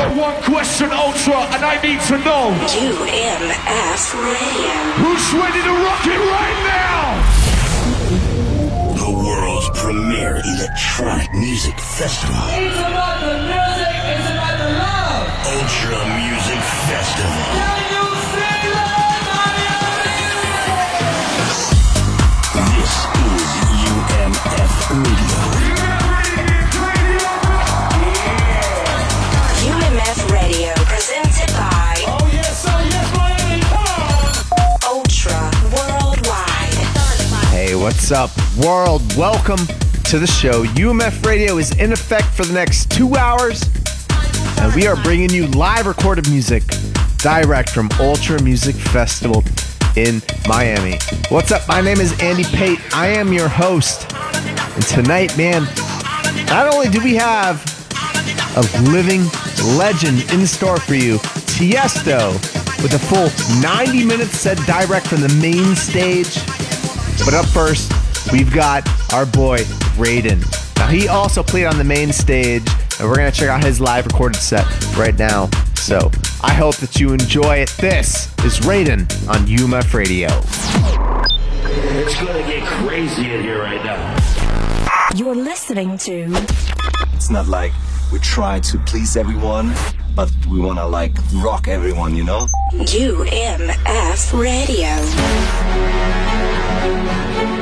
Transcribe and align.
got 0.00 0.16
one 0.16 0.42
question, 0.42 0.90
Ultra, 0.92 1.44
and 1.52 1.62
I 1.64 1.76
need 1.82 2.00
to 2.08 2.16
know. 2.24 2.56
UMF 2.72 4.04
Radio. 4.16 4.76
Who's 5.00 5.26
ready 5.36 5.60
to 5.68 5.74
rock 5.84 6.04
it 6.06 6.20
right 6.36 6.60
now? 6.72 7.00
The 8.96 9.10
world's 9.12 9.68
premier 9.78 10.40
electronic 10.44 11.32
music 11.34 11.78
festival. 11.78 12.44
It's 12.48 12.78
about 12.78 13.20
the 13.20 13.36
music, 13.44 13.96
it's 14.14 14.28
about 14.32 14.56
the 14.62 14.70
love. 14.80 15.26
Ultra 15.52 15.98
Music 16.16 16.60
Festival. 16.88 17.79
What's 37.80 38.12
up, 38.12 38.30
world? 38.58 39.00
Welcome 39.16 39.56
to 40.04 40.18
the 40.18 40.26
show. 40.26 40.64
UMF 40.64 41.24
Radio 41.24 41.56
is 41.56 41.70
in 41.78 41.92
effect 41.92 42.26
for 42.26 42.44
the 42.44 42.52
next 42.52 42.90
two 42.90 43.16
hours, 43.16 43.62
and 44.58 44.74
we 44.74 44.86
are 44.86 45.02
bringing 45.02 45.30
you 45.30 45.46
live 45.46 45.86
recorded 45.86 46.28
music 46.28 46.62
direct 47.16 47.70
from 47.70 47.88
Ultra 47.98 48.42
Music 48.42 48.74
Festival 48.74 49.42
in 49.96 50.20
Miami. 50.46 50.98
What's 51.30 51.52
up? 51.52 51.66
My 51.68 51.80
name 51.80 52.00
is 52.00 52.12
Andy 52.20 52.44
Pate. 52.44 52.80
I 52.94 53.06
am 53.06 53.32
your 53.32 53.48
host. 53.48 54.12
And 54.12 54.86
tonight, 54.86 55.34
man, 55.38 55.62
not 56.48 56.74
only 56.74 56.90
do 56.90 57.02
we 57.02 57.14
have 57.14 57.64
a 58.56 58.90
living 58.90 59.22
legend 59.78 60.30
in 60.32 60.46
store 60.46 60.78
for 60.78 60.96
you, 60.96 61.16
Tiesto, 61.48 62.34
with 62.82 62.92
a 62.92 62.98
full 62.98 63.30
90 63.62 64.04
minutes 64.04 64.38
set 64.38 64.58
direct 64.66 65.06
from 65.06 65.22
the 65.22 65.34
main 65.40 65.74
stage. 65.74 66.40
But 67.24 67.34
up 67.34 67.46
first, 67.46 67.92
we've 68.32 68.52
got 68.52 68.86
our 69.12 69.26
boy, 69.26 69.58
Raiden. 69.96 70.40
Now, 70.76 70.86
he 70.88 71.08
also 71.08 71.42
played 71.42 71.66
on 71.66 71.76
the 71.78 71.84
main 71.84 72.12
stage, 72.12 72.66
and 72.98 73.08
we're 73.08 73.16
going 73.16 73.30
to 73.30 73.36
check 73.38 73.48
out 73.48 73.62
his 73.62 73.80
live 73.80 74.06
recorded 74.06 74.40
set 74.40 74.64
right 74.96 75.16
now. 75.18 75.48
So, 75.76 76.10
I 76.42 76.54
hope 76.54 76.76
that 76.76 76.98
you 76.98 77.12
enjoy 77.12 77.56
it. 77.56 77.68
This 77.78 78.26
is 78.44 78.58
Raiden 78.60 79.00
on 79.28 79.46
UMF 79.46 79.92
Radio. 79.92 80.28
It's 81.62 82.14
gonna 82.20 82.42
get 82.46 82.66
crazy 82.66 83.32
in 83.32 83.42
here 83.42 83.60
right 83.62 83.82
now. 83.84 84.16
You're 85.14 85.34
listening 85.34 85.98
to 85.98 86.26
It's 87.14 87.30
not 87.30 87.48
like 87.48 87.72
we 88.12 88.18
try 88.20 88.60
to 88.60 88.78
please 88.78 89.16
everyone, 89.16 89.72
but 90.14 90.30
we 90.46 90.60
wanna 90.60 90.86
like 90.86 91.12
rock 91.34 91.68
everyone, 91.68 92.14
you 92.16 92.24
know? 92.24 92.46
UMF 92.72 94.32
Radio. 94.32 94.88
Thank 96.80 97.54
you. 97.54 97.59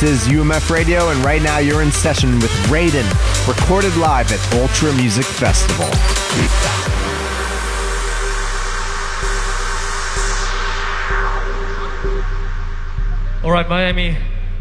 This 0.00 0.24
is 0.24 0.32
UMF 0.32 0.70
Radio, 0.70 1.10
and 1.10 1.24
right 1.24 1.40
now 1.40 1.58
you're 1.58 1.80
in 1.80 1.92
session 1.92 2.34
with 2.40 2.50
Raiden, 2.66 3.08
recorded 3.46 3.96
live 3.96 4.32
at 4.32 4.54
Ultra 4.60 4.92
Music 4.94 5.24
Festival. 5.24 5.84
All 13.44 13.52
right, 13.52 13.68
Miami, 13.68 14.16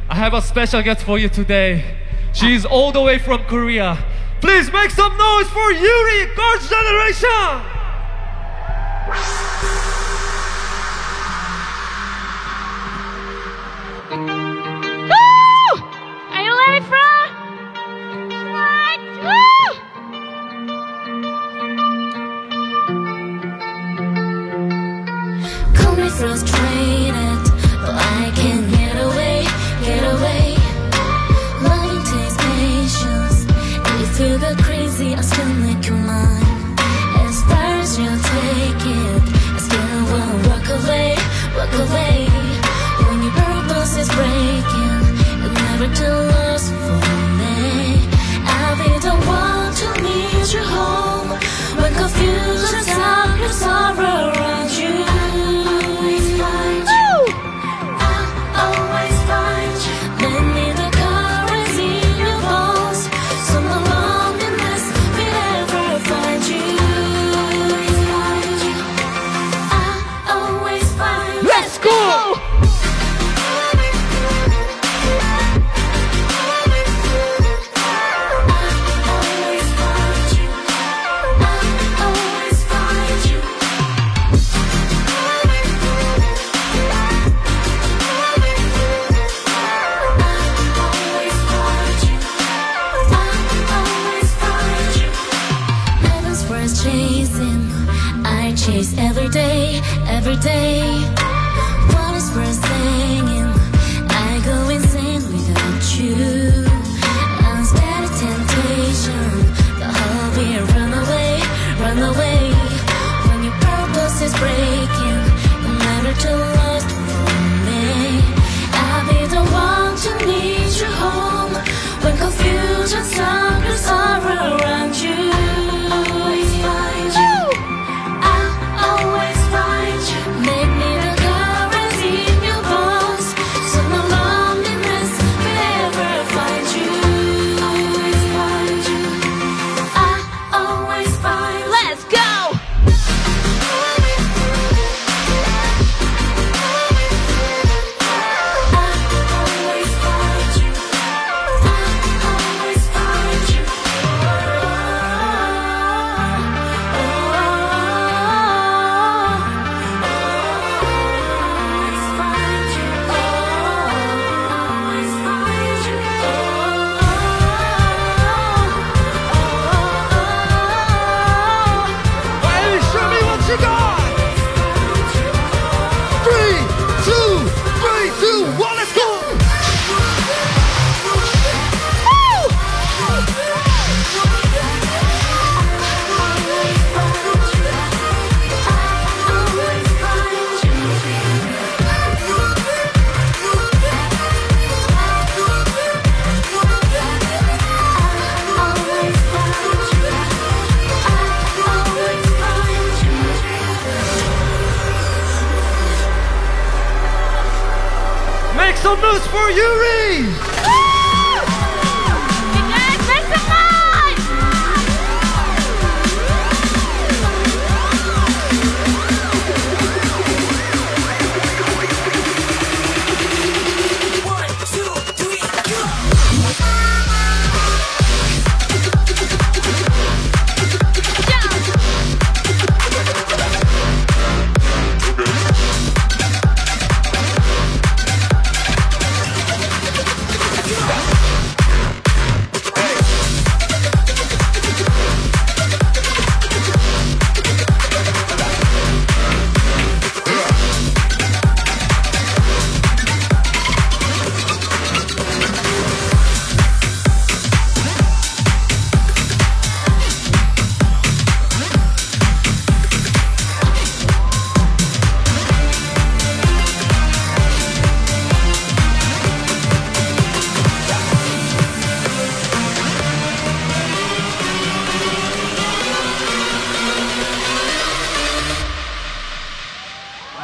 I 0.08 0.14
have 0.14 0.36
a 0.36 0.42
special 0.44 0.84
guest 0.84 1.04
for 1.04 1.18
you 1.18 1.30
today. 1.30 1.98
She's 2.34 2.64
all 2.64 2.92
the 2.92 3.02
way 3.02 3.18
from 3.18 3.44
Korea. 3.46 3.98
Please 4.40 4.72
make 4.72 4.92
some 4.92 5.18
noise 5.18 5.50
for 5.50 5.72
Yuri, 5.72 6.36
Girls' 6.36 6.70
Generation! 6.70 7.73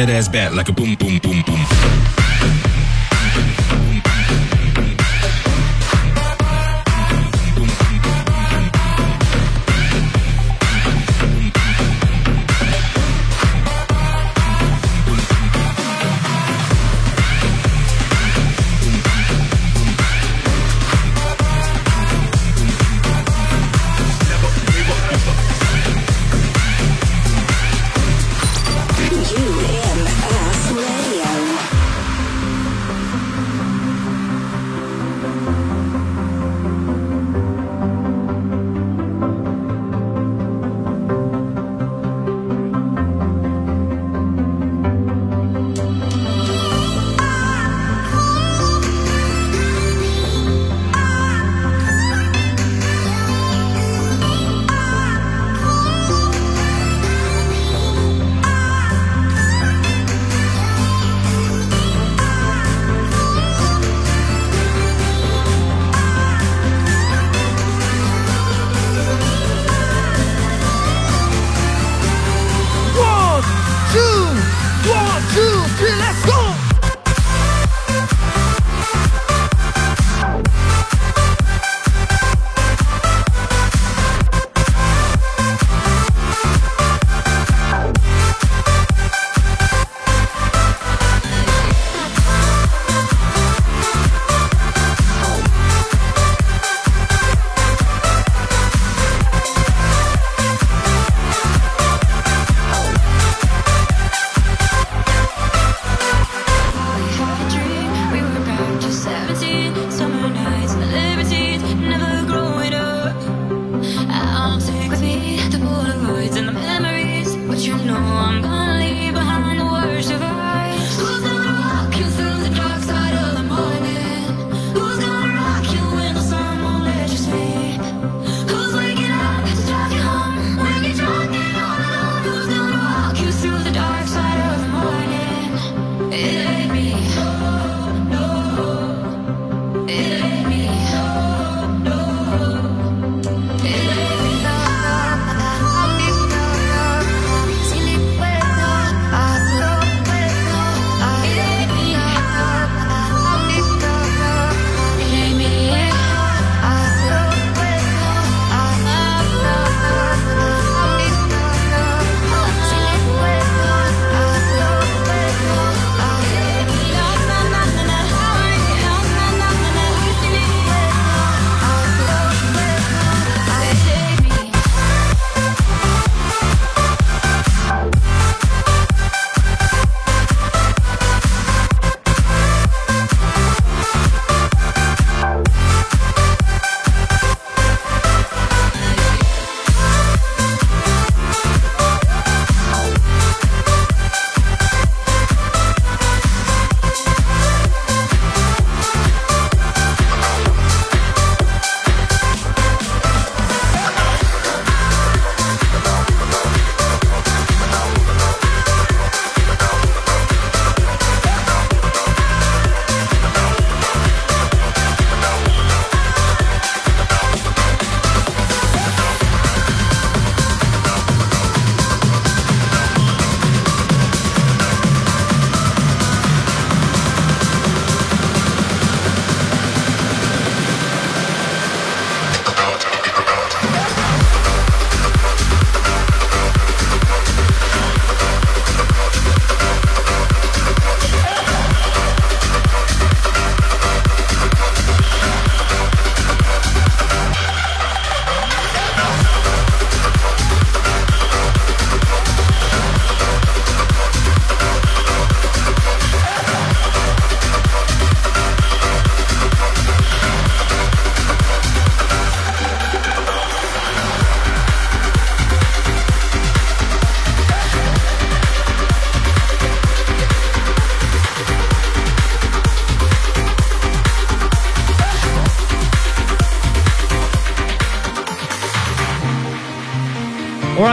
That 0.00 0.08
ass 0.08 0.28
back 0.28 0.54
like 0.54 0.68
a 0.68 0.72
boom, 0.72 0.94
boom, 0.94 1.18
boom. 1.18 1.39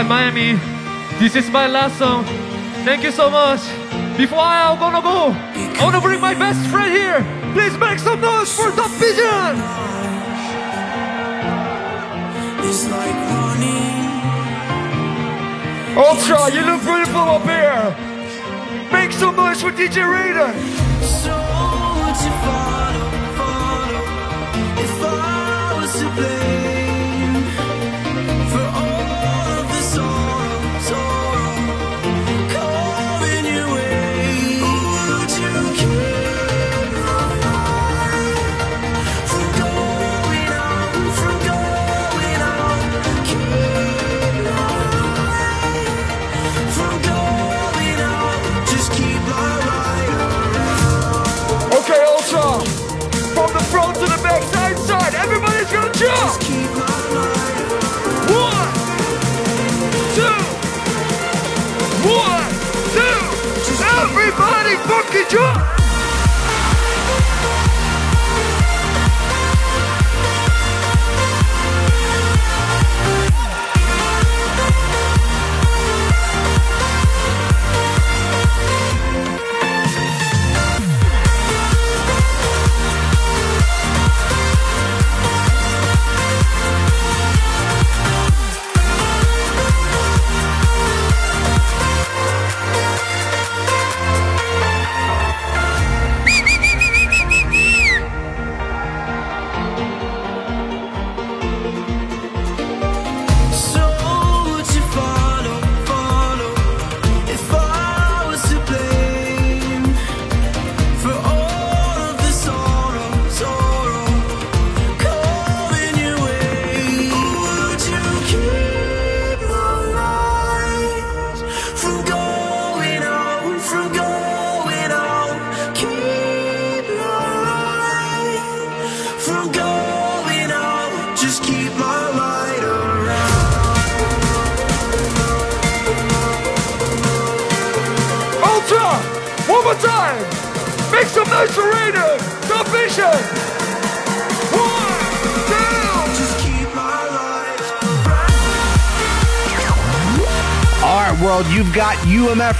Miami, 0.07 0.53
this 1.19 1.35
is 1.35 1.49
my 1.49 1.67
last 1.67 1.97
song. 1.99 2.23
Thank 2.85 3.03
you 3.03 3.11
so 3.11 3.29
much. 3.29 3.59
Before 4.15 4.39
I'm 4.39 4.79
gonna 4.79 5.01
go, 5.01 5.35
I 5.35 5.83
wanna 5.83 5.99
bring 5.99 6.21
my 6.21 6.33
best 6.33 6.65
friend 6.69 6.93
here. 6.95 7.19
Please 7.53 7.77
make 7.77 7.99
some 7.99 8.21
noise 8.21 8.55
for 8.55 8.71
the 8.71 8.87
pigeon. 8.99 9.53
It's 12.63 12.89
like 12.89 13.17
running. 13.31 13.97
Ultra, 15.97 16.55
you 16.55 16.61
look 16.61 16.81
beautiful 16.83 17.27
up 17.35 17.43
here. 17.43 17.95
Make 18.91 19.11
some 19.11 19.35
noise 19.35 19.61
for 19.61 19.71
DJ 19.71 20.07
Raiden. 20.07 20.53
So 21.03 21.35
would 21.99 22.17
you 22.23 22.33
follow, 22.47 23.07
follow 23.35 24.03
if 24.83 25.03
I 25.03 25.79
was 25.81 25.99
to 25.99 26.09
blame 26.15 26.66
fucking 65.29 65.66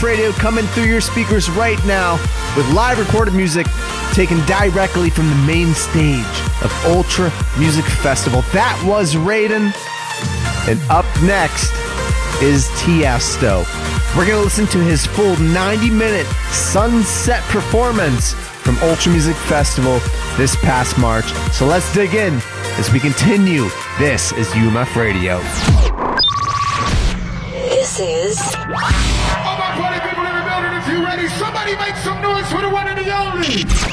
Radio 0.02 0.32
coming 0.32 0.66
through 0.68 0.86
your 0.86 1.02
speakers 1.02 1.50
right 1.50 1.84
now 1.86 2.14
with 2.56 2.68
live 2.72 3.00
recorded 3.00 3.34
music 3.34 3.66
taken 4.14 4.38
directly 4.46 5.10
from 5.10 5.30
the 5.30 5.36
main 5.38 5.74
stage 5.74 6.26
of 6.64 6.72
Ultra 6.86 7.32
Music 7.58 7.86
Festival. 7.86 8.42
That 8.54 8.82
was 8.86 9.16
Raiden. 9.16 9.74
And 10.68 10.82
up 10.90 11.06
next 11.24 11.72
is 12.42 12.68
Tiesto. 12.82 13.66
We're 14.16 14.28
going 14.28 14.38
to 14.38 14.44
listen 14.44 14.68
to 14.68 14.80
his 14.80 15.06
full 15.06 15.36
90 15.38 15.90
minute 15.90 16.28
sunset 16.52 17.44
performance 17.46 18.34
from 18.34 18.78
Ultra 18.80 19.12
Music 19.12 19.36
Festival 19.36 20.00
this 20.38 20.56
past 20.58 20.98
March. 20.98 21.26
So 21.52 21.66
let's 21.66 21.92
dig 21.94 22.14
in 22.14 22.40
as 22.78 22.92
we 22.92 23.00
continue. 23.00 23.70
This 23.98 24.32
is 24.34 24.48
UMF 24.50 24.96
Radio. 24.96 25.40
This 27.70 28.00
is 28.00 29.07
somebody 31.68 31.92
make 31.92 31.98
some 32.02 32.22
noise 32.22 32.50
for 32.50 32.62
the 32.62 32.70
one 32.70 32.88
and 32.88 32.98
the 32.98 33.12
only. 33.12 33.87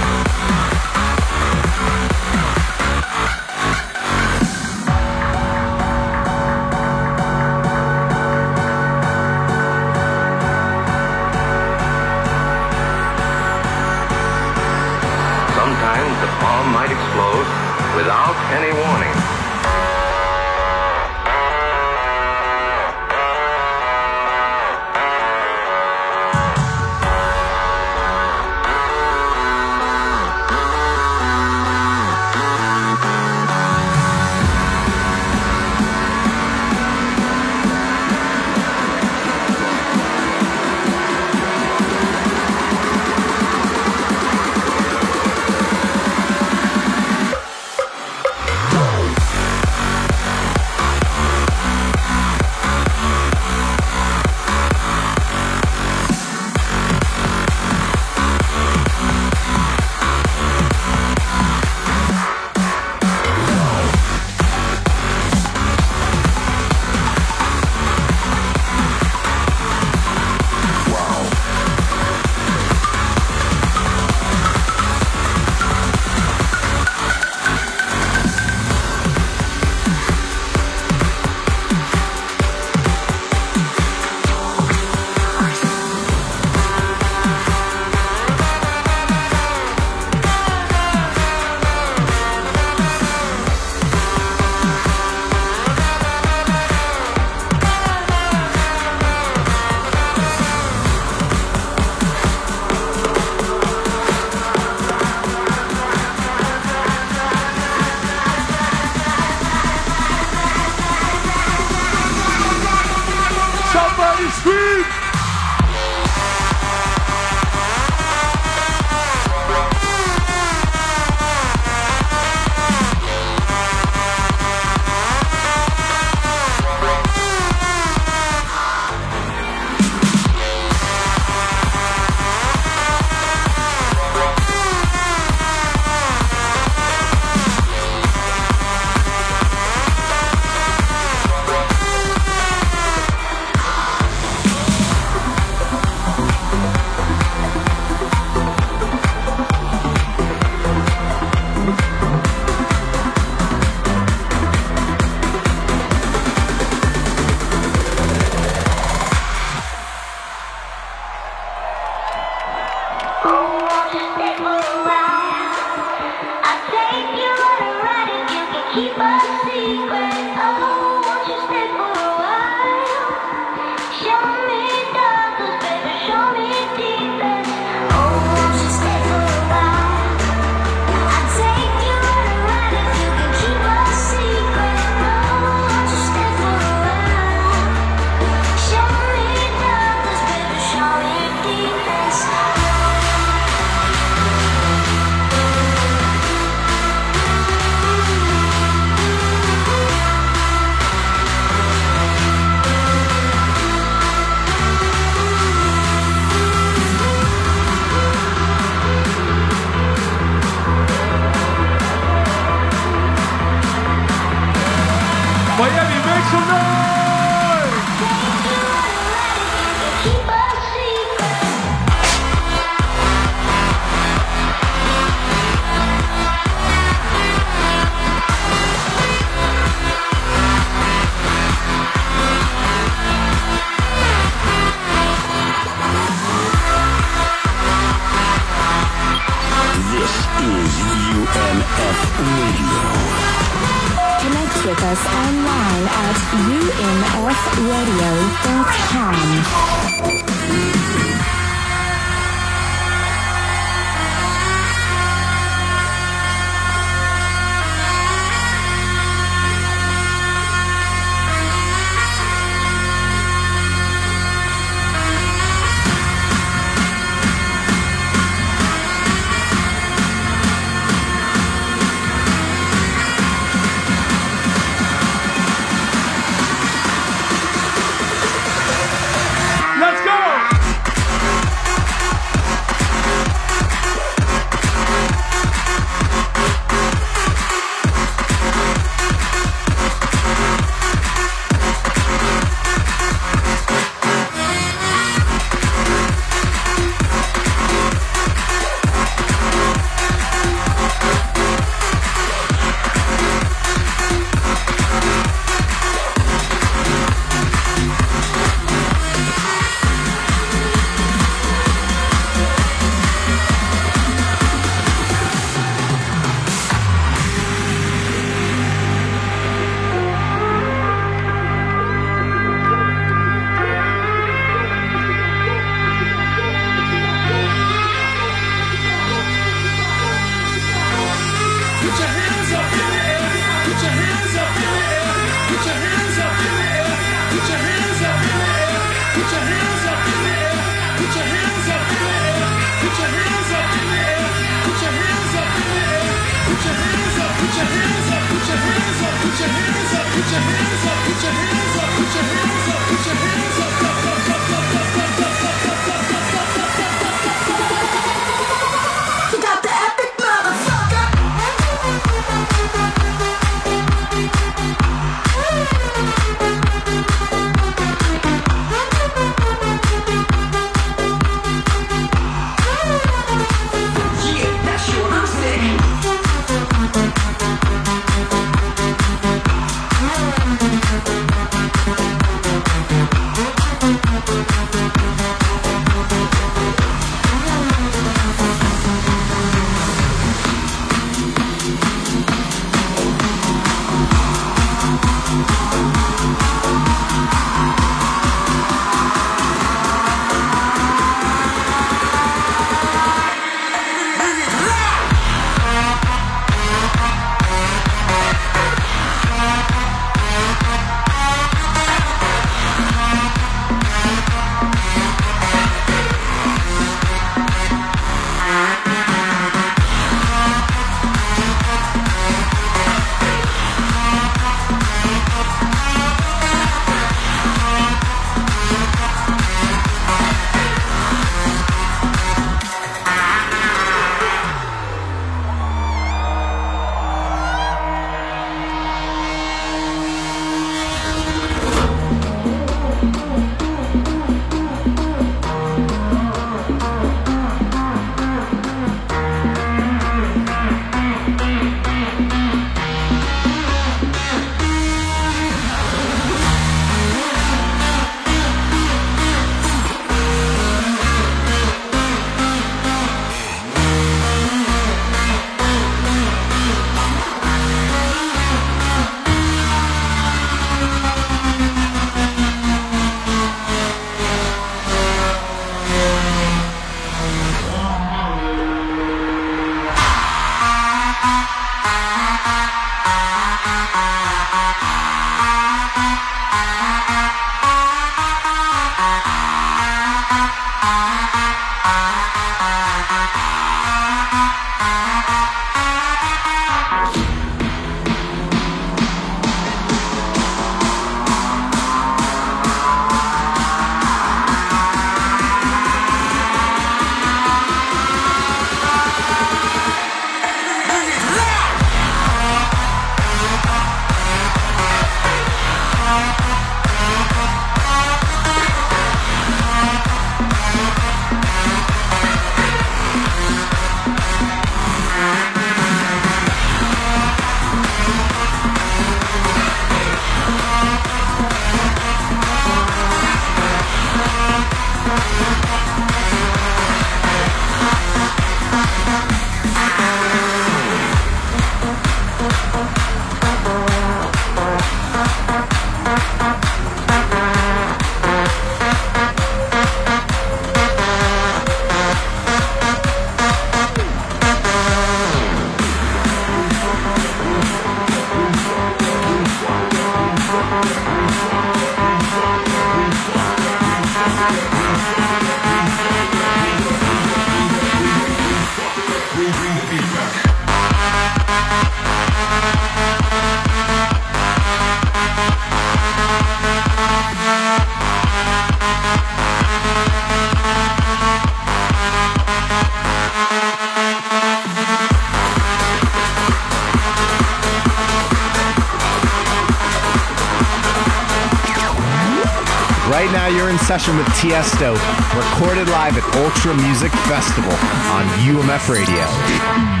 session 594.01 594.17
with 594.17 594.27
Tiesto, 594.29 594.93
recorded 595.35 595.87
live 595.89 596.17
at 596.17 596.23
Ultra 596.37 596.73
Music 596.75 597.11
Festival 597.27 597.71
on 598.09 598.25
UMF 598.39 598.89
Radio. 598.89 600.00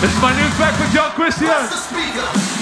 This 0.00 0.14
is 0.14 0.22
my 0.22 0.34
new 0.34 0.48
track 0.56 0.80
with 0.80 0.90
John 0.94 1.10
Christian. 1.12 2.59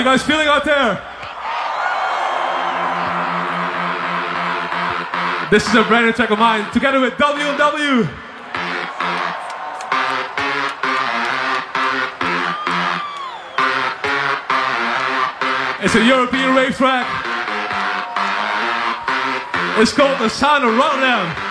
You 0.00 0.06
guys 0.06 0.22
feeling 0.22 0.46
out 0.46 0.64
there? 0.64 0.94
This 5.50 5.68
is 5.68 5.74
a 5.74 5.84
brand 5.84 6.06
new 6.06 6.12
track 6.12 6.30
of 6.30 6.38
mine, 6.38 6.72
together 6.72 7.00
with 7.00 7.18
W&W. 7.18 8.08
It's 15.82 15.94
a 15.94 16.04
European 16.04 16.56
rave 16.56 16.76
track. 16.76 17.06
It's 19.78 19.92
called 19.92 20.18
The 20.18 20.30
Sound 20.30 20.64
of 20.64 20.78
Rotterdam. 20.78 21.49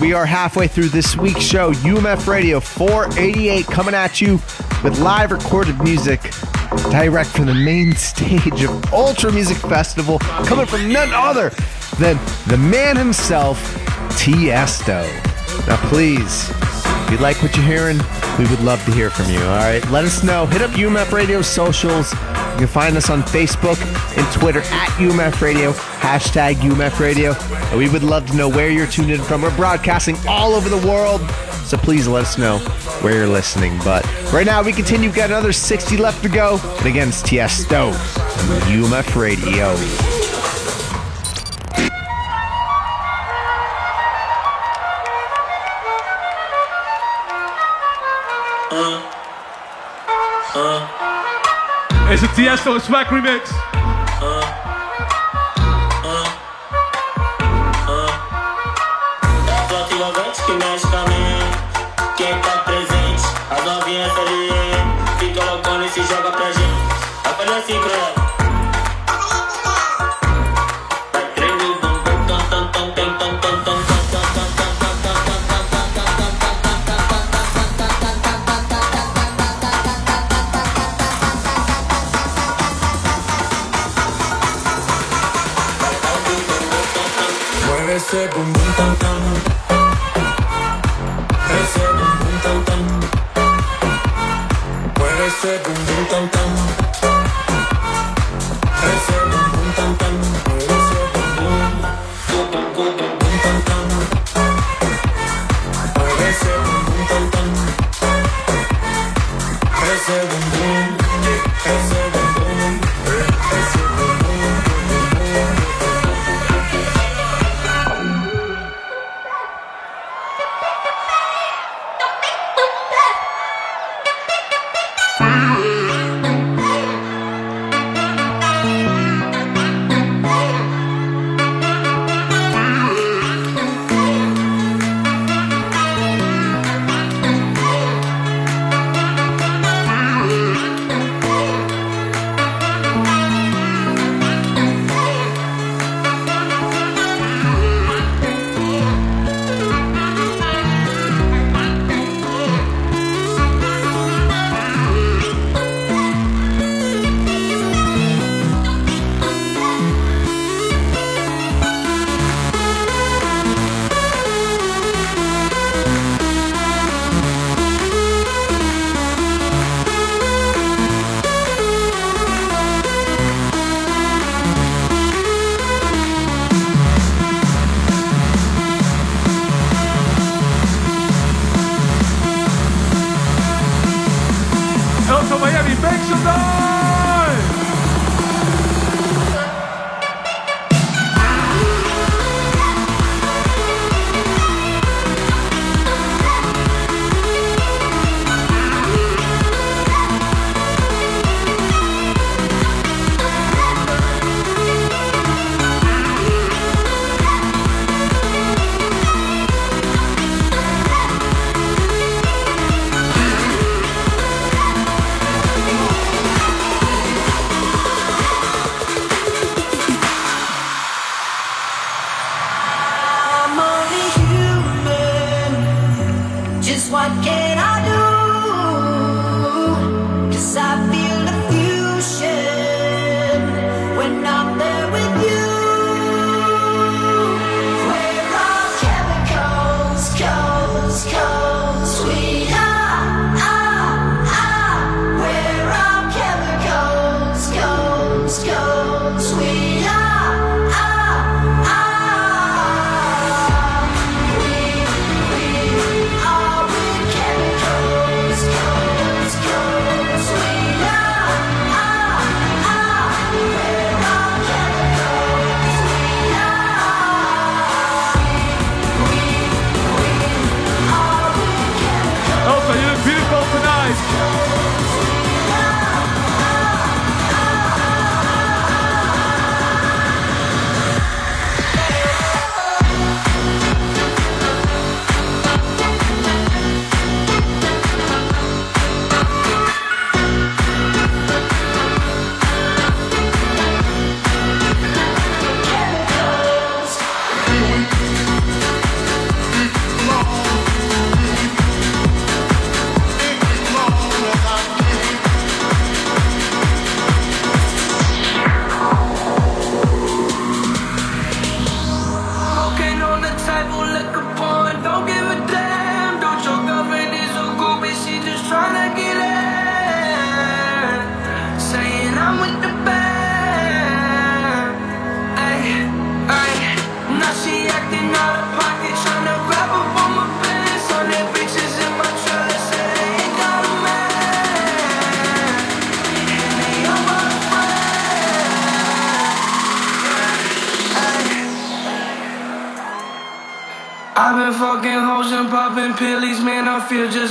We 0.00 0.14
are 0.14 0.24
halfway 0.24 0.66
through 0.66 0.88
this 0.88 1.16
week's 1.16 1.42
show. 1.42 1.72
UMF 1.72 2.26
Radio 2.26 2.58
488 2.58 3.66
coming 3.66 3.94
at 3.94 4.20
you 4.20 4.34
with 4.82 4.98
live 5.00 5.30
recorded 5.30 5.80
music 5.82 6.20
direct 6.90 7.28
from 7.30 7.46
the 7.46 7.54
main 7.54 7.94
stage 7.96 8.62
of 8.62 8.92
Ultra 8.92 9.32
Music 9.32 9.56
Festival, 9.58 10.18
coming 10.18 10.66
from 10.66 10.90
none 10.92 11.10
other 11.12 11.50
than 11.98 12.18
the 12.46 12.56
man 12.56 12.96
himself, 12.96 13.58
Tiesto. 14.16 15.02
Now, 15.66 15.76
please, 15.88 16.48
if 16.50 17.10
you 17.10 17.18
like 17.18 17.42
what 17.42 17.54
you're 17.56 17.66
hearing, 17.66 17.98
we 18.38 18.46
would 18.46 18.60
love 18.62 18.82
to 18.86 18.92
hear 18.92 19.10
from 19.10 19.30
you. 19.30 19.40
All 19.40 19.56
right, 19.56 19.84
let 19.90 20.04
us 20.04 20.22
know. 20.22 20.46
Hit 20.46 20.62
up 20.62 20.70
UMF 20.70 21.12
Radio 21.12 21.42
socials. 21.42 22.12
You 22.12 22.58
can 22.58 22.66
find 22.68 22.96
us 22.96 23.10
on 23.10 23.22
Facebook 23.22 23.78
and 24.16 24.32
Twitter 24.32 24.60
at 24.60 24.88
UMF 24.98 25.40
Radio, 25.42 25.72
hashtag 25.72 26.54
UMF 26.56 26.98
Radio. 27.00 27.34
And 27.70 27.78
we 27.78 27.88
would 27.88 28.02
love 28.02 28.26
to 28.26 28.36
know 28.36 28.48
where 28.48 28.68
you're 28.68 28.88
tuned 28.88 29.12
in 29.12 29.20
from. 29.20 29.42
We're 29.42 29.56
broadcasting 29.56 30.16
all 30.28 30.54
over 30.54 30.68
the 30.68 30.84
world, 30.88 31.20
so 31.64 31.76
please 31.76 32.08
let 32.08 32.24
us 32.24 32.36
know 32.36 32.58
where 33.00 33.14
you're 33.14 33.28
listening. 33.28 33.78
But 33.84 34.04
right 34.32 34.44
now, 34.44 34.60
we 34.60 34.72
continue. 34.72 35.08
We've 35.08 35.16
got 35.16 35.30
another 35.30 35.52
60 35.52 35.96
left 35.96 36.20
to 36.24 36.28
go. 36.28 36.58
And 36.78 36.86
again, 36.86 37.08
it's 37.08 37.22
Tiesto 37.22 37.92
on 37.92 38.60
UMF 38.62 39.14
Radio. 39.14 39.72
It's 52.12 52.24
a 52.24 52.26
Tiesto 52.26 52.80
Swag 52.80 53.06
remix. 53.06 53.79
Que 60.50 60.64
mexe 60.64 60.86
com 60.88 60.96
a 60.96 61.04
mente. 61.04 62.16
Quem 62.16 62.38
tá 62.40 62.58
presente, 62.64 63.22
as 63.50 63.64
novinhas 63.64 64.10
ali. 64.18 64.50
Fica 65.18 65.44
loucona 65.44 65.86
e 65.86 65.90
se 65.90 66.02
joga 66.02 66.32
pra 66.32 66.46
gente. 66.46 66.60
Vai 67.22 67.34
fazer 67.34 67.58
assim 67.58 67.80
pra 67.80 67.92
ela. 67.92 68.19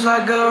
like 0.05 0.29
a 0.29 0.48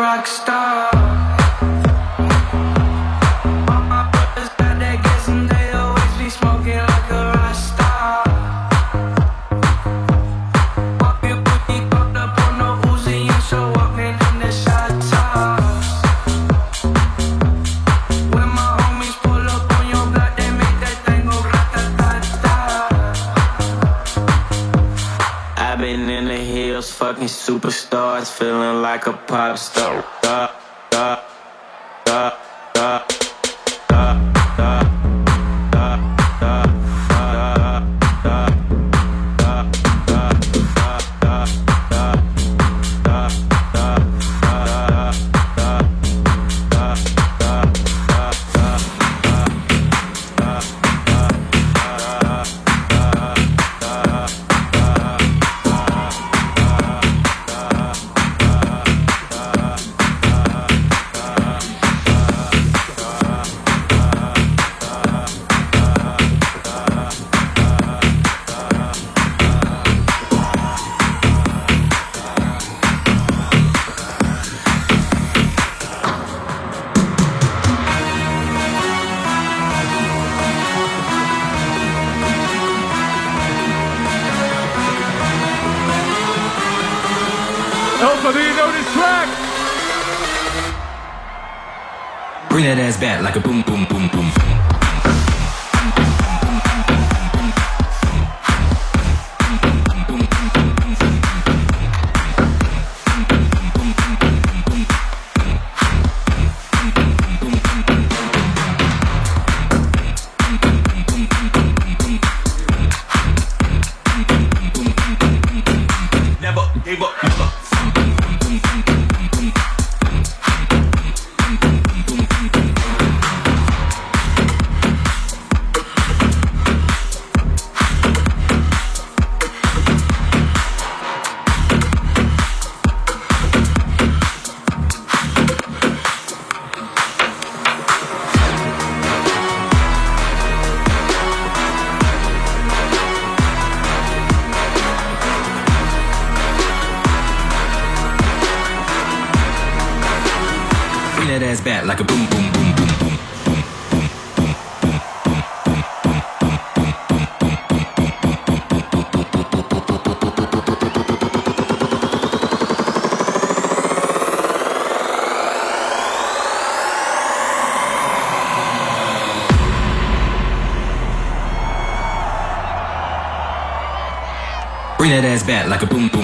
that 175.20 175.28
ass 175.28 175.42
bat, 175.42 175.68
like 175.68 175.82
a 175.82 175.86
boom. 175.86 176.17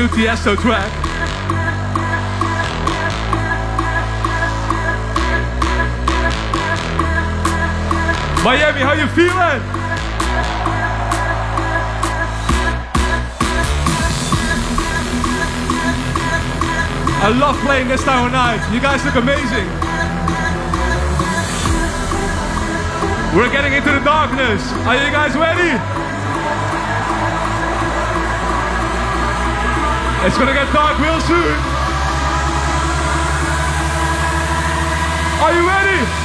new 0.00 0.08
Tiesto 0.08 0.56
track. 0.56 0.90
Miami, 8.42 8.80
how 8.80 8.94
you 8.94 9.06
feeling? 9.08 9.60
I 17.22 17.28
love 17.38 17.56
playing 17.58 17.88
this 17.88 18.02
time 18.02 18.24
of 18.24 18.32
night. 18.32 18.72
You 18.72 18.80
guys 18.80 19.04
look 19.04 19.16
amazing. 19.16 19.68
We're 23.36 23.52
getting 23.52 23.74
into 23.74 23.92
the 23.92 24.00
darkness. 24.02 24.62
Are 24.86 24.96
you 24.96 25.12
guys 25.12 25.36
ready? 25.36 25.99
It's 30.22 30.36
gonna 30.36 30.52
get 30.52 30.70
dark 30.70 30.98
real 30.98 31.18
soon. 31.20 31.56
Are 35.40 35.54
you 35.54 35.66
ready? 35.66 36.19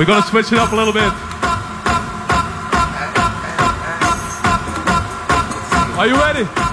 We're 0.00 0.06
going 0.06 0.22
to 0.22 0.28
switch 0.28 0.50
it 0.50 0.58
up 0.58 0.72
a 0.72 0.76
little 0.76 0.94
bit. 0.94 1.12
Are 5.98 6.06
you 6.06 6.14
ready? 6.14 6.69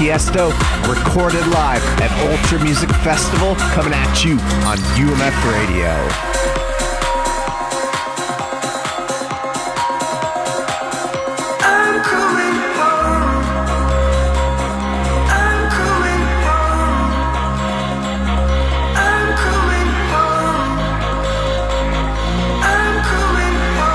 Tiesto, 0.00 0.48
recorded 0.88 1.46
live 1.48 1.84
at 2.00 2.10
Ultra 2.30 2.64
Music 2.64 2.88
Festival, 3.04 3.54
coming 3.74 3.92
at 3.92 4.24
you 4.24 4.32
on 4.64 4.78
UMF 4.96 5.36
Radio. 5.52 5.92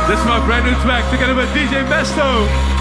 This 0.07 0.19
is 0.19 0.25
my 0.27 0.45
brand 0.45 0.67
new 0.67 0.79
track 0.83 1.09
together 1.09 1.33
with 1.33 1.49
DJ 1.49 1.83
Besto. 1.89 2.74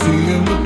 see 0.00 0.26
you. 0.30 0.57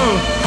Tiesto? 0.00 0.39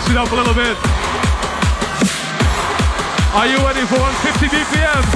switch 0.00 0.10
it 0.10 0.16
up 0.16 0.32
a 0.32 0.34
little 0.34 0.54
bit. 0.54 0.76
Are 3.32 3.46
you 3.46 3.58
ready 3.58 3.86
for 3.86 3.98
150 4.00 4.48
BPM? 4.48 5.13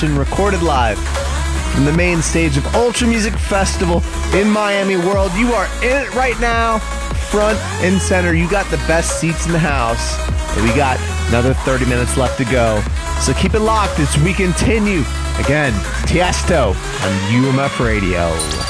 Session, 0.00 0.16
recorded 0.16 0.62
live 0.62 0.98
from 1.74 1.84
the 1.84 1.92
main 1.92 2.22
stage 2.22 2.56
of 2.56 2.74
Ultra 2.74 3.06
Music 3.06 3.34
Festival 3.34 4.02
in 4.34 4.48
Miami 4.48 4.96
World. 4.96 5.30
You 5.34 5.52
are 5.52 5.66
in 5.82 6.02
it 6.02 6.14
right 6.14 6.38
now, 6.40 6.78
front 7.30 7.58
and 7.82 8.00
center. 8.00 8.32
You 8.32 8.48
got 8.48 8.70
the 8.70 8.78
best 8.88 9.20
seats 9.20 9.44
in 9.44 9.52
the 9.52 9.58
house. 9.58 10.18
And 10.56 10.66
we 10.66 10.74
got 10.74 10.98
another 11.28 11.52
30 11.52 11.84
minutes 11.84 12.16
left 12.16 12.38
to 12.38 12.44
go. 12.44 12.82
So 13.20 13.34
keep 13.34 13.52
it 13.52 13.60
locked 13.60 13.98
as 13.98 14.16
we 14.22 14.32
continue. 14.32 15.00
Again, 15.38 15.72
Tiesto 16.06 16.68
on 16.68 17.44
UMF 17.44 17.84
Radio. 17.84 18.69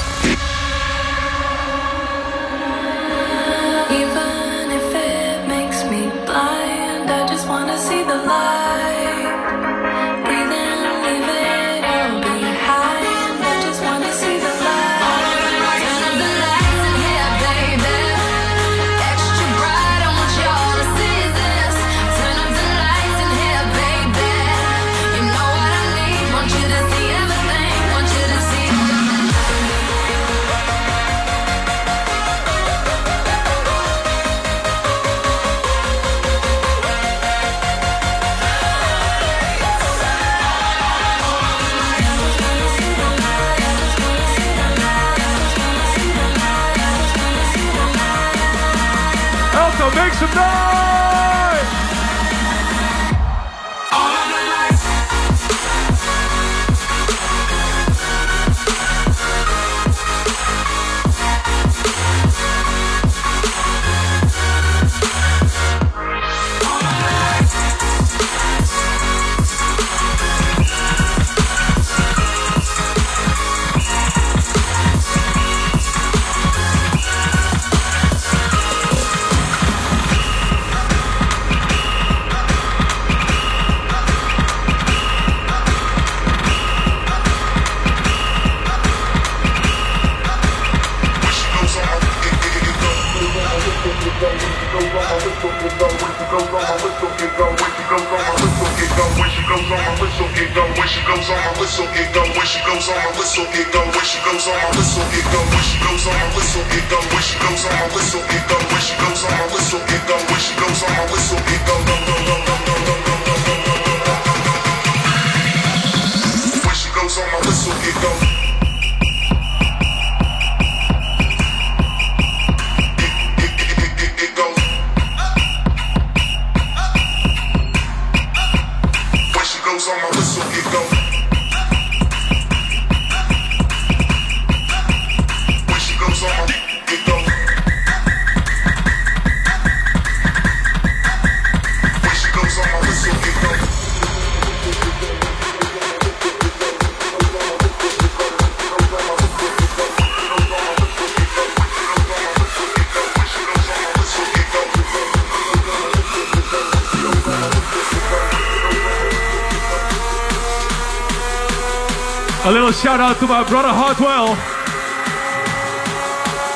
Out 163.11 163.19
to 163.19 163.27
my 163.27 163.43
brother 163.43 163.67
Hardwell. 163.67 164.27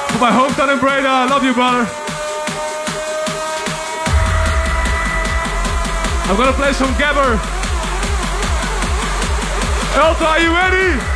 To 0.08 0.18
my 0.24 0.32
hometown 0.32 0.72
in 0.72 0.80
Breda. 0.80 1.10
I 1.10 1.26
love 1.26 1.44
you, 1.44 1.54
brother. 1.54 1.84
I'm 6.32 6.38
gonna 6.38 6.54
play 6.54 6.72
some 6.72 6.94
Gabber. 6.94 7.36
Ultra, 10.02 10.28
are 10.28 10.40
you 10.40 10.54
ready? 10.54 11.15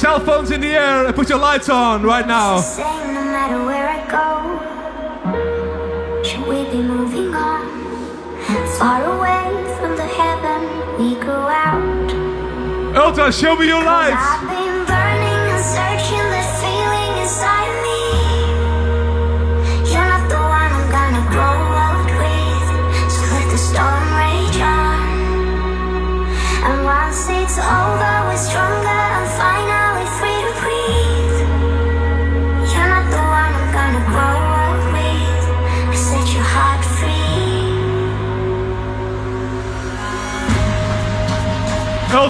Cell 0.00 0.18
phones 0.18 0.50
in 0.50 0.62
the 0.62 0.68
air 0.68 1.04
and 1.04 1.14
put 1.14 1.28
your 1.28 1.38
lights 1.38 1.68
on 1.68 2.02
right 2.02 2.26
now. 2.26 2.58
Same 2.58 3.12
no 3.12 3.20
matter 3.20 3.62
where 3.66 3.86
I 3.86 4.00
go. 4.08 4.48
Should 6.24 6.46
we 6.48 6.64
be 6.70 6.80
moving 6.80 7.34
on? 7.34 7.68
Far 8.78 9.04
away 9.04 9.52
from 9.76 9.96
the 9.96 10.06
heaven 10.06 10.62
we 10.96 11.16
grew 11.20 11.34
out. 11.34 12.10
Ultra, 12.96 13.30
show 13.30 13.54
me 13.56 13.66
your 13.66 13.84
lights. 13.84 14.39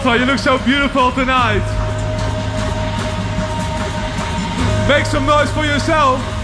Ultra, 0.02 0.18
you 0.18 0.24
look 0.24 0.38
so 0.38 0.56
beautiful 0.64 1.12
tonight. 1.12 1.60
Make 4.88 5.04
some 5.04 5.26
noise 5.26 5.50
for 5.52 5.66
yourself. 5.66 6.39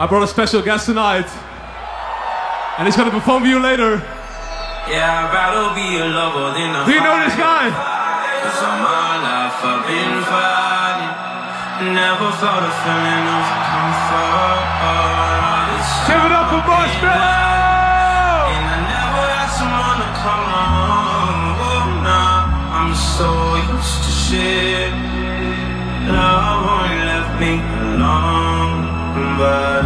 I 0.01 0.07
brought 0.09 0.25
a 0.25 0.27
special 0.27 0.61
guest 0.61 0.87
tonight, 0.87 1.31
and 2.77 2.89
he's 2.89 2.97
gonna 2.97 3.13
perform 3.13 3.45
for 3.45 3.49
you 3.49 3.61
later. 3.61 4.03
Yeah, 4.91 5.23
I'd 5.23 5.31
rather 5.31 5.71
be 5.79 6.03
a 6.03 6.07
lover 6.11 6.51
than 6.59 6.75
a 6.75 6.83
Do 6.83 6.91
you 6.91 7.01
know 7.01 7.23
this 7.23 7.37
guy? 7.39 7.71
Cause 7.71 8.59
all 8.67 8.83
my 8.83 9.23
life 9.23 9.63
I've 9.63 9.87
been 9.87 10.19
fighting. 10.27 11.95
Never 11.95 12.27
felt 12.43 12.67
a 12.67 12.75
feeling 12.83 13.27
of 13.39 13.47
comfort. 13.71 14.67
Give 16.11 16.27
it 16.27 16.33
up 16.35 16.51
for 16.51 16.59
Marshmello! 16.67 17.58
Shit. 24.29 24.93
Love 26.13 26.61
only 26.69 27.01
left 27.09 27.33
me 27.41 27.55
alone. 27.57 28.85
But 29.41 29.85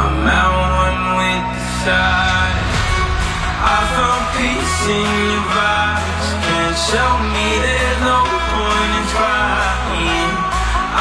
I'm 0.00 0.24
at 0.40 0.50
one 0.80 1.00
with 1.20 1.44
the 1.52 1.64
side. 1.84 2.60
I 3.76 3.78
found 3.96 4.24
peace 4.40 4.78
in 4.96 5.08
your 5.28 5.44
vibes. 5.52 6.28
Can't 6.46 6.78
show 6.88 7.12
me 7.34 7.46
there's 7.64 8.00
no 8.08 8.20
point 8.24 8.92
in 9.00 9.06
trying. 9.16 10.32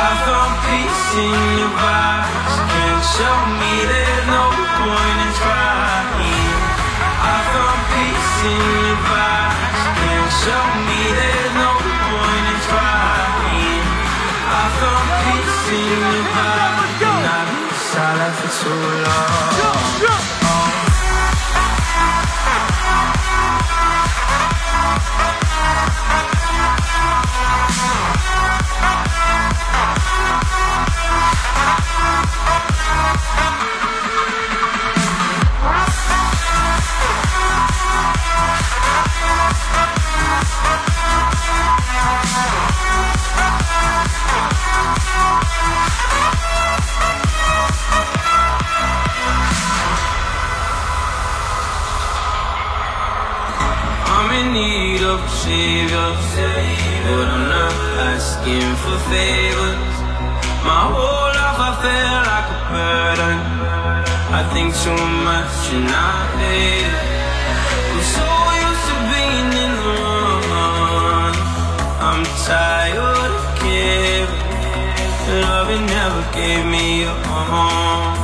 I 0.08 0.10
found 0.28 0.54
peace 0.68 1.08
in 1.24 1.40
your 1.56 1.74
vibes. 1.80 2.56
Can't 2.74 3.06
show 3.16 3.38
me 3.62 3.74
there's 3.92 4.26
no 4.28 4.44
point 4.76 5.18
in 5.24 5.32
trying. 5.40 6.52
I 7.32 7.38
found 7.54 7.80
peace 7.96 8.36
in 8.52 8.64
your 8.84 9.00
vibes. 9.08 9.82
Can't 10.04 10.32
show 10.44 10.64
me 10.88 10.91
too 18.52 18.70
long. 18.70 20.31
And 65.74 65.88
I 65.88 66.28
hate 66.36 66.84
it. 66.84 67.00
I'm 67.92 68.04
so 68.04 68.28
used 68.68 68.86
to 68.92 68.96
being 69.08 69.52
in 69.64 69.72
the 69.72 69.96
wrong. 70.52 71.36
I'm 72.08 72.24
tired 72.44 73.32
of 73.40 73.46
caring. 73.56 74.52
Loving 75.32 75.86
never 75.88 76.24
gave 76.36 76.68
me 76.68 77.08
a 77.08 77.16
home. 77.48 78.20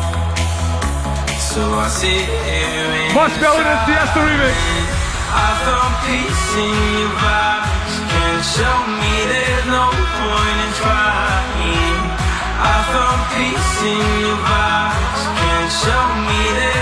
So 1.40 1.64
I 1.72 1.88
sit 1.88 2.28
here 2.52 2.92
and 3.00 3.16
Marshmello 3.16 3.64
and 3.64 3.82
Tiesto 3.88 4.20
remix. 4.28 4.60
I 5.32 5.50
found 5.64 5.94
peace 6.04 6.48
in 6.68 6.76
your 7.00 7.14
vibes. 7.16 7.94
Can't 8.12 8.44
show 8.44 8.78
me 9.00 9.14
there's 9.32 9.68
no 9.72 9.88
point 10.20 10.58
in 10.68 10.72
trying. 10.84 11.96
I 12.60 12.76
found 12.92 13.20
peace 13.40 13.76
in 13.88 14.04
your 14.20 14.36
vibes. 14.36 15.22
Can't 15.40 15.72
show 15.80 16.04
me 16.28 16.40
there's 16.60 16.77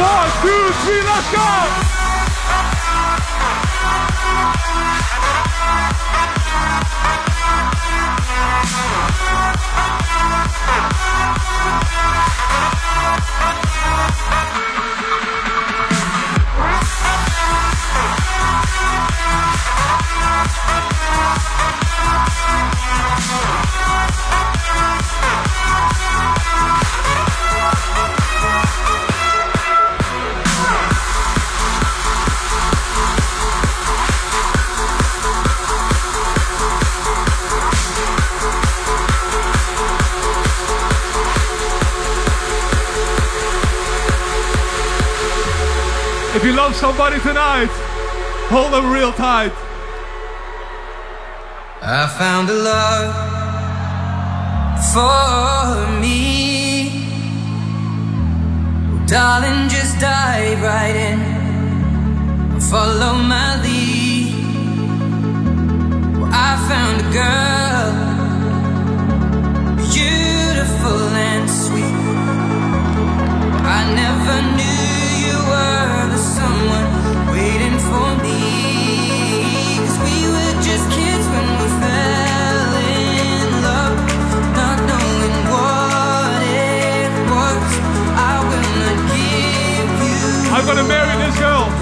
One, 0.00 0.30
two, 0.40 0.72
three, 0.84 1.02
let's 1.02 1.30
go! 1.30 2.03
Somebody 46.84 47.18
tonight, 47.20 47.70
hold 48.52 48.70
them 48.74 48.92
real 48.92 49.10
tight. 49.10 49.52
I 51.80 52.06
found 52.20 52.50
a 52.50 52.58
love 52.72 53.10
for 54.92 56.00
me. 56.02 57.08
Oh, 58.90 59.06
darling, 59.06 59.70
just 59.70 59.98
dive 59.98 60.60
right 60.62 60.96
in. 61.08 61.18
Follow 62.60 63.14
my 63.34 63.50
lead. 63.64 64.28
Well, 66.18 66.32
I 66.48 66.52
found 66.70 66.96
a 67.06 67.08
girl, 67.20 67.92
beautiful 69.88 71.00
and 71.30 71.44
sweet. 71.62 71.96
I 73.76 73.80
never 74.02 74.36
knew 74.56 74.73
I'm 90.56 90.64
gonna 90.66 90.84
marry 90.88 91.16
this 91.18 91.38
girl. 91.38 91.73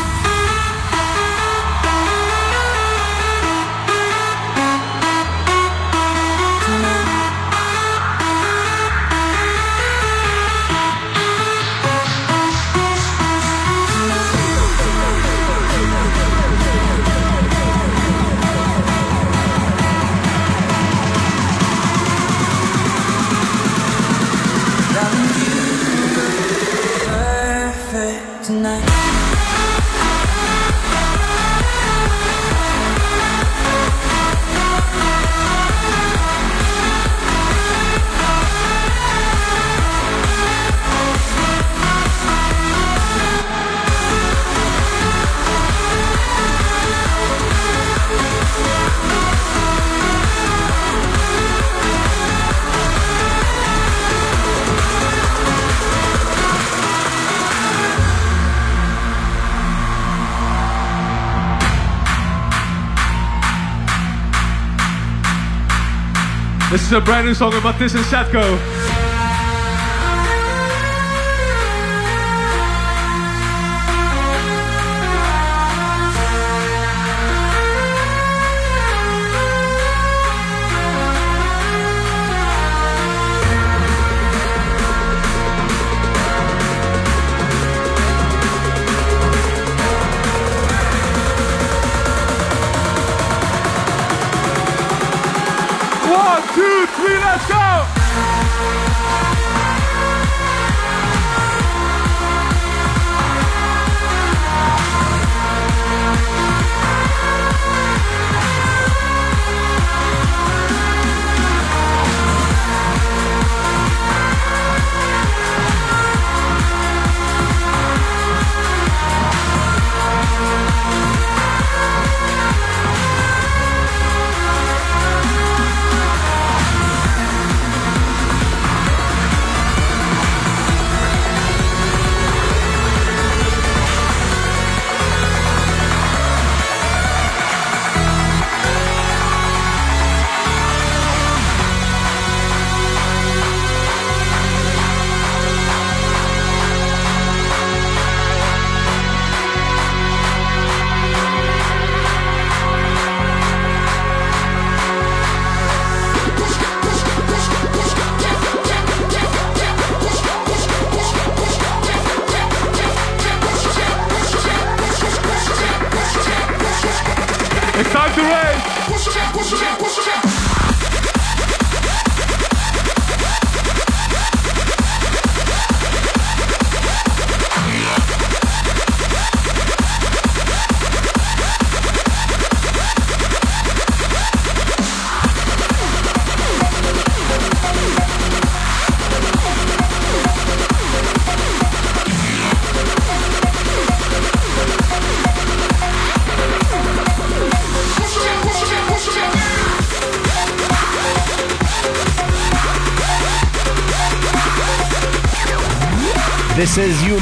This 66.75 66.87
is 66.87 66.91
a 66.91 66.99
brand 66.99 67.25
new 67.25 67.33
song 67.33 67.53
about 67.53 67.79
this 67.79 67.93
and 67.93 68.03
Dzeko. 68.03 68.94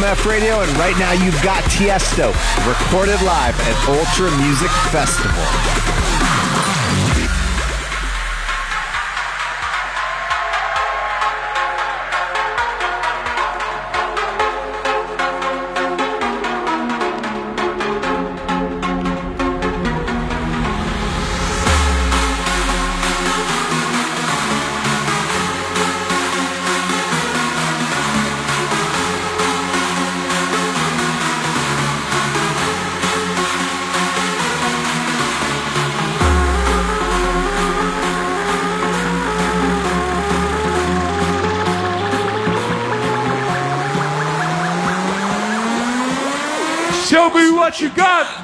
Radio, 0.04 0.60
and 0.60 0.70
right 0.78 0.98
now 1.00 1.14
you've 1.14 1.42
got 1.42 1.64
Tiesto 1.64 2.28
recorded 2.68 3.22
live 3.22 3.58
at 3.62 3.88
Ultra 3.88 4.38
Music 4.38 4.70
Festival. 4.92 5.73
What 47.74 47.82
you 47.82 47.90
got! 47.90 48.43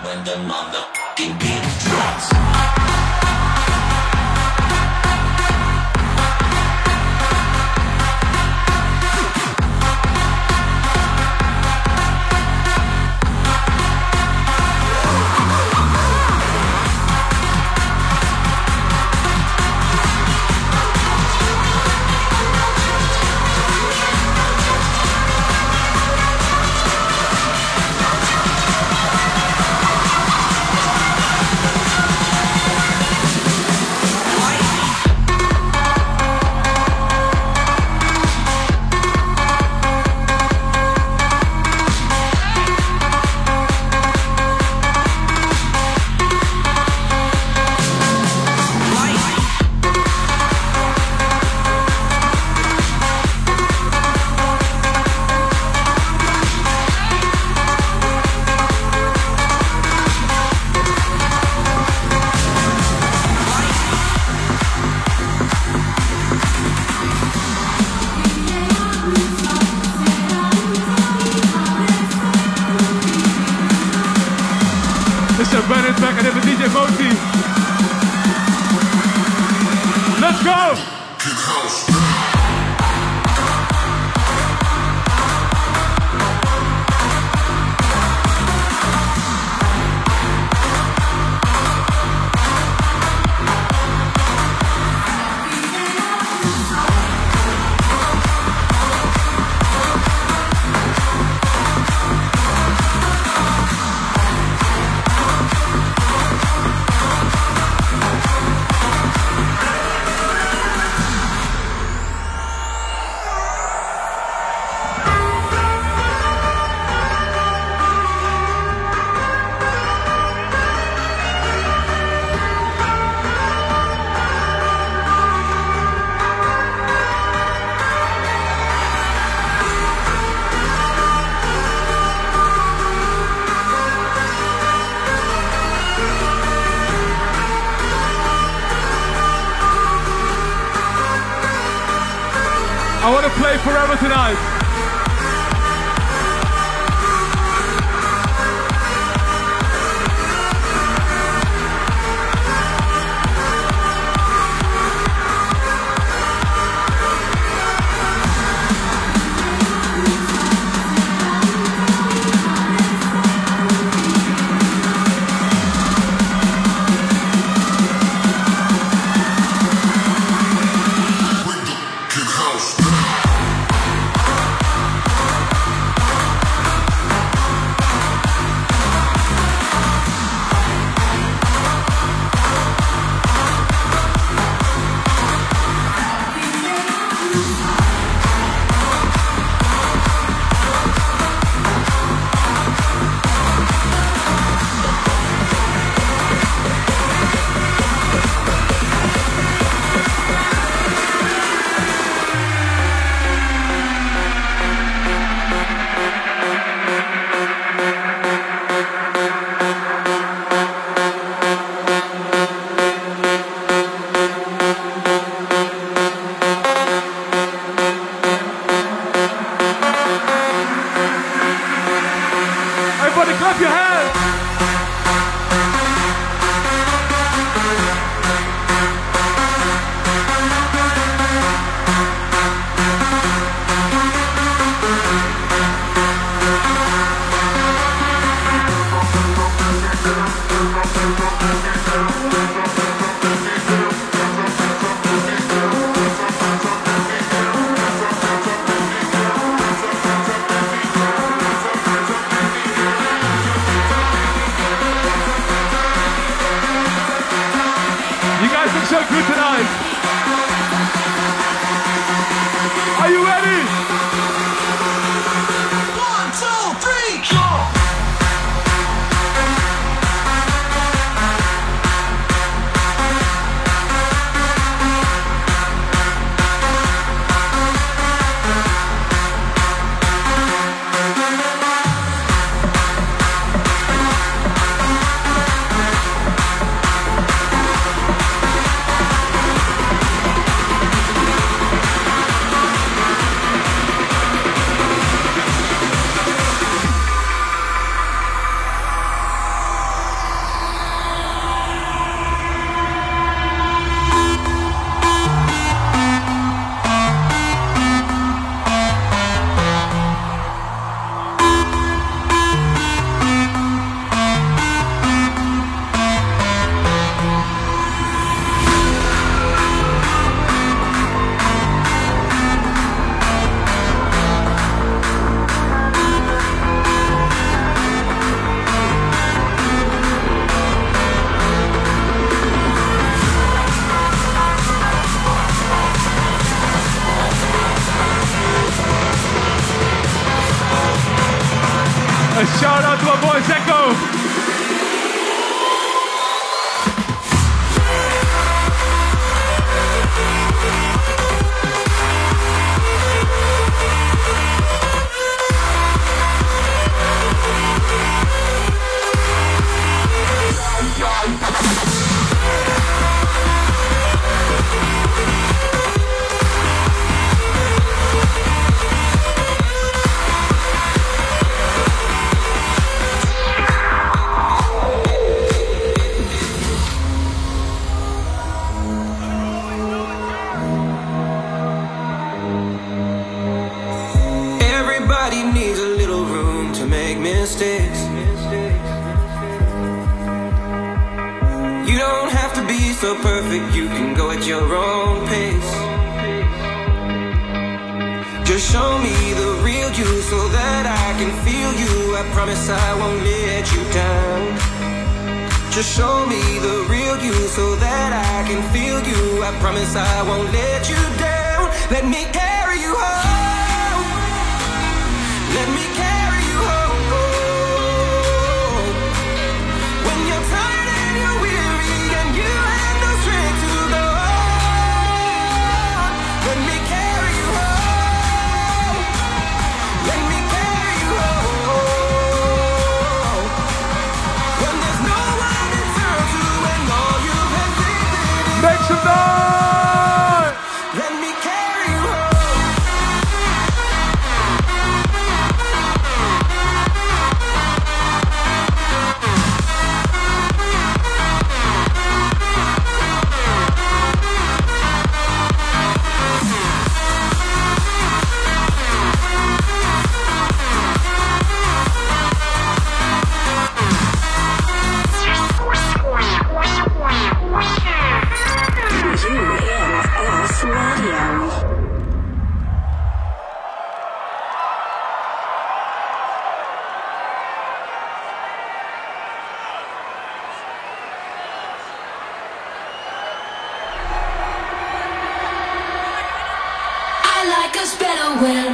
When 488.41 488.68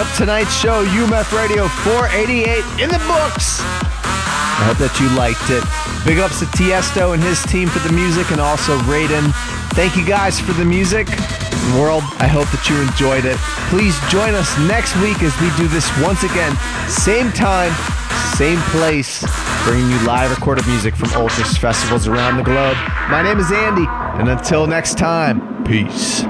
up 0.00 0.16
tonight's 0.16 0.56
show. 0.58 0.84
UMF 0.86 1.30
Radio 1.36 1.68
488 1.68 2.64
in 2.80 2.88
the 2.88 2.98
books. 3.04 3.60
I 3.60 4.64
hope 4.64 4.78
that 4.80 4.96
you 4.96 5.12
liked 5.12 5.52
it. 5.52 5.60
Big 6.08 6.18
ups 6.18 6.40
to 6.40 6.46
Tiesto 6.56 7.12
and 7.12 7.22
his 7.22 7.42
team 7.44 7.68
for 7.68 7.80
the 7.80 7.92
music, 7.92 8.30
and 8.30 8.40
also 8.40 8.78
Raiden. 8.88 9.28
Thank 9.76 9.96
you 9.96 10.04
guys 10.06 10.40
for 10.40 10.52
the 10.52 10.64
music. 10.64 11.08
World, 11.76 12.02
I 12.16 12.28
hope 12.32 12.48
that 12.48 12.64
you 12.72 12.80
enjoyed 12.80 13.28
it. 13.28 13.36
Please 13.68 13.92
join 14.08 14.32
us 14.32 14.48
next 14.64 14.96
week 15.04 15.20
as 15.20 15.36
we 15.36 15.52
do 15.60 15.68
this 15.68 15.84
once 16.00 16.24
again. 16.24 16.56
Same 16.88 17.28
time, 17.32 17.72
same 18.40 18.58
place, 18.72 19.20
bringing 19.68 19.90
you 19.90 20.00
live 20.08 20.30
recorded 20.32 20.66
music 20.66 20.96
from 20.96 21.12
Ultras 21.12 21.58
festivals 21.58 22.08
around 22.08 22.38
the 22.38 22.44
globe. 22.44 22.76
My 23.12 23.20
name 23.20 23.38
is 23.38 23.52
Andy, 23.52 23.84
and 24.16 24.30
until 24.30 24.66
next 24.66 24.96
time, 24.96 25.64
peace. 25.64 26.24